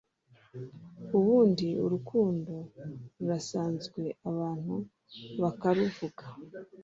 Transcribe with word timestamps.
ubundi 1.17 1.67
urukundo 1.85 2.53
rurasanzwe 3.17 4.01
abantu 4.29 4.75
bakaruvuga 5.41 6.25